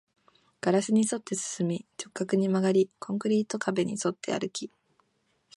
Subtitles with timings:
[0.61, 4.71] ガラスに沿って進み、直角に曲がり、コンクリート壁に沿って歩き